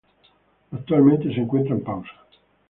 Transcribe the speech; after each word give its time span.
Actualmente 0.71 1.31
se 1.31 1.41
encuentra 1.41 1.75
en 1.75 1.83
pausa. 1.83 2.09